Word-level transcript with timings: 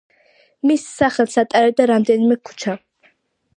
მის 0.69 0.85
სახელს 1.01 1.37
ატარებდა 1.43 1.87
რამდენიმე 1.93 2.41
ქუჩა. 2.51 2.77